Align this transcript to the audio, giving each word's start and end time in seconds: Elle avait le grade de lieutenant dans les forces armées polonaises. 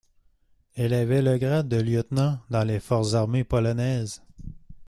Elle 0.73 0.95
avait 0.95 1.21
le 1.21 1.37
grade 1.37 1.67
de 1.69 1.77
lieutenant 1.79 2.39
dans 2.49 2.63
les 2.63 2.79
forces 2.79 3.13
armées 3.13 3.43
polonaises. 3.43 4.23